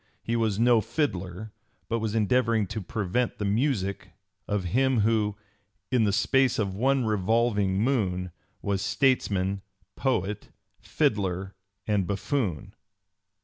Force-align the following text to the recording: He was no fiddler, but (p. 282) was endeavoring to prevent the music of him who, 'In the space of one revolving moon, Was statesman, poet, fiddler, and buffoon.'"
He 0.23 0.35
was 0.35 0.57
no 0.57 0.81
fiddler, 0.81 1.51
but 1.87 1.99
(p. 1.99 1.99
282) 1.99 1.99
was 2.01 2.15
endeavoring 2.15 2.65
to 2.69 2.81
prevent 2.81 3.37
the 3.37 3.45
music 3.45 4.13
of 4.47 4.63
him 4.73 5.01
who, 5.01 5.35
'In 5.91 6.05
the 6.05 6.11
space 6.11 6.57
of 6.57 6.73
one 6.73 7.05
revolving 7.05 7.79
moon, 7.83 8.31
Was 8.63 8.81
statesman, 8.81 9.61
poet, 9.95 10.49
fiddler, 10.79 11.53
and 11.85 12.07
buffoon.'" 12.07 12.73